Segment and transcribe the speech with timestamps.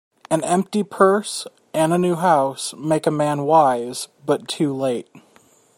[0.31, 1.45] An empty purse,
[1.75, 5.07] and a new house, make a man wise, but too late.